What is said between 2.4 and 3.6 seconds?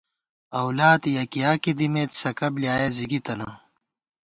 بۡلیایَہ زِگی تَنہ